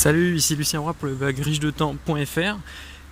[0.00, 2.56] Salut, ici Lucien Roy pour le blog riche-de-temps.fr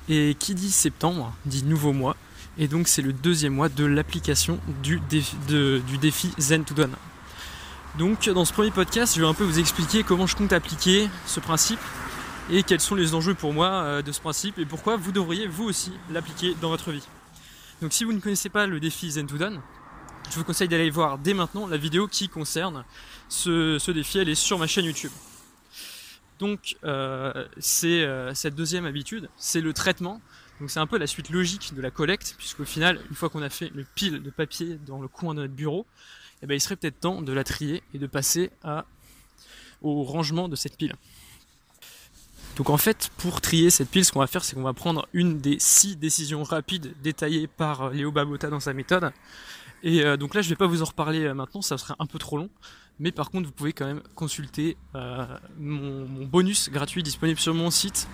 [0.08, 2.16] et qui dit septembre dit nouveau mois
[2.56, 4.98] et donc c'est le deuxième mois de l'application du,
[6.00, 6.94] défi, Zen to Done.
[7.98, 11.10] Donc dans ce premier podcast je vais un peu vous expliquer comment je compte appliquer
[11.26, 11.78] ce principe
[12.50, 15.46] et quels sont les enjeux pour moi euh, de ce principe et pourquoi vous devriez
[15.46, 17.06] vous aussi l'appliquer dans votre vie.
[17.82, 19.60] Donc si vous ne connaissez pas le défi Zen to Done,
[20.30, 22.82] je vous conseille d'aller voir dès maintenant la vidéo qui concerne
[23.28, 25.12] ce, ce défi, elle est sur ma chaîne YouTube.
[26.38, 30.20] Donc euh, c'est euh, cette deuxième habitude, c'est le traitement.
[30.60, 33.42] Donc c'est un peu la suite logique de la collecte, puisqu'au final, une fois qu'on
[33.42, 35.86] a fait le pile de papier dans le coin de notre bureau,
[36.42, 38.84] eh ben, il serait peut-être temps de la trier et de passer à,
[39.82, 40.94] au rangement de cette pile.
[42.56, 45.08] Donc en fait, pour trier cette pile, ce qu'on va faire, c'est qu'on va prendre
[45.12, 49.12] une des six décisions rapides détaillées par Léo Babota dans sa méthode.
[49.82, 52.06] Et euh, donc là, je vais pas vous en reparler euh, maintenant, ça serait un
[52.06, 52.50] peu trop long.
[53.00, 55.24] Mais par contre, vous pouvez quand même consulter euh,
[55.58, 58.08] mon, bonus gratuit disponible sur mon site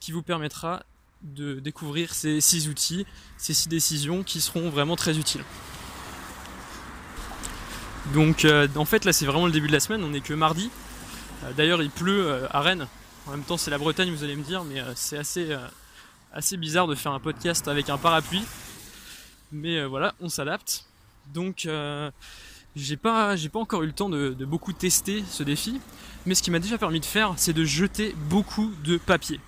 [0.00, 0.82] qui vous permettra
[1.22, 5.44] de découvrir ces six outils, ces six décisions qui seront vraiment très utiles.
[8.12, 10.34] Donc euh, en fait là c'est vraiment le début de la semaine, on n'est que
[10.34, 10.70] mardi.
[11.44, 12.86] Euh, d'ailleurs il pleut à Rennes.
[13.26, 15.56] En même temps c'est la Bretagne vous allez me dire, mais c'est assez,
[16.32, 18.44] assez bizarre de faire un podcast avec un parapluie.
[19.52, 20.84] Mais voilà, on s'adapte.
[21.32, 21.66] Donc
[22.76, 25.80] j'ai pas, j'ai pas encore eu le temps de, beaucoup tester ce défi,
[26.26, 29.40] mais ce qui m'a déjà permis de faire, c'est de jeter beaucoup de papier.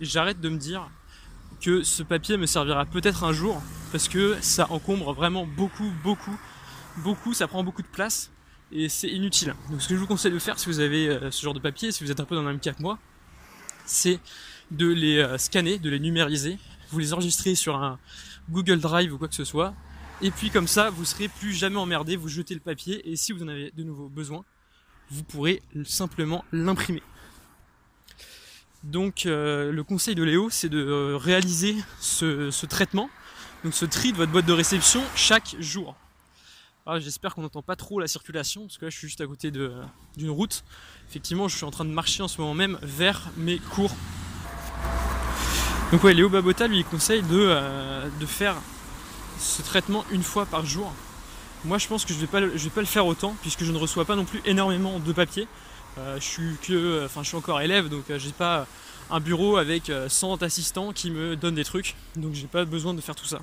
[0.00, 0.88] J'arrête de me dire
[1.60, 3.60] que ce papier me servira peut-être un jour,
[3.92, 6.36] parce que ça encombre vraiment beaucoup, beaucoup,
[6.98, 8.30] beaucoup, ça prend beaucoup de place,
[8.72, 9.54] et c'est inutile.
[9.70, 11.60] Donc ce que je vous conseille de faire si vous avez euh, ce genre de
[11.60, 12.98] papier, si vous êtes un peu dans le même cas que moi,
[13.86, 14.20] c'est
[14.70, 16.58] de les euh, scanner, de les numériser,
[16.90, 17.98] vous les enregistrez sur un
[18.50, 19.74] Google Drive ou quoi que ce soit,
[20.20, 23.32] et puis comme ça, vous serez plus jamais emmerdé, vous jetez le papier et si
[23.32, 24.44] vous en avez de nouveau besoin,
[25.10, 27.02] vous pourrez simplement l'imprimer.
[28.82, 33.10] Donc euh, le conseil de Léo, c'est de euh, réaliser ce, traitement,
[33.64, 35.96] donc ce tri de votre boîte de réception chaque jour.
[36.86, 39.26] Ah, j'espère qu'on n'entend pas trop la circulation, parce que là je suis juste à
[39.26, 40.64] côté d'une route.
[41.08, 43.94] Effectivement, je suis en train de marcher en ce moment même vers mes cours.
[45.92, 48.56] Donc ouais, Léo Babota lui conseille de, euh, de faire
[49.38, 50.92] ce traitement une fois par jour.
[51.64, 54.04] Moi, je pense que je je vais pas le faire autant puisque je ne reçois
[54.04, 55.48] pas non plus énormément de papier.
[55.98, 58.66] Euh, je suis que, enfin, je suis encore élève, donc euh, j'ai pas
[59.10, 62.94] un bureau avec 100 euh, assistants qui me donnent des trucs, donc j'ai pas besoin
[62.94, 63.40] de faire tout ça.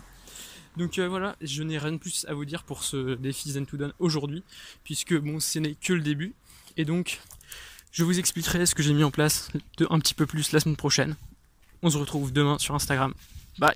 [0.77, 3.77] Donc voilà, je n'ai rien de plus à vous dire pour ce défi Zen to
[3.77, 4.43] Done aujourd'hui,
[4.83, 6.33] puisque bon, ce n'est que le début,
[6.75, 7.21] et donc
[7.91, 10.59] je vous expliquerai ce que j'ai mis en place de un petit peu plus la
[10.59, 11.15] semaine prochaine.
[11.81, 13.13] On se retrouve demain sur Instagram.
[13.57, 13.75] Bye